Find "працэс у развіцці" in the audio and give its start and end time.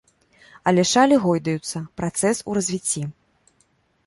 2.01-3.05